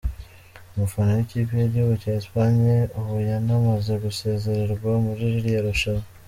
[0.73, 6.03] Umufana w’ikipe y’igihugu cya Espagne ubu yanamaze gusezererwa muri ririya rushanwa:.